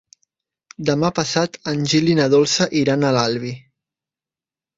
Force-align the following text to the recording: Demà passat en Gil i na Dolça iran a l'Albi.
Demà 0.89 1.11
passat 1.19 1.59
en 1.73 1.83
Gil 1.91 2.09
i 2.15 2.15
na 2.21 2.25
Dolça 2.35 2.69
iran 2.81 3.07
a 3.07 3.13
l'Albi. 3.19 3.53